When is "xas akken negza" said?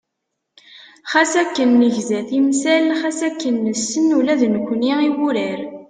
1.11-2.19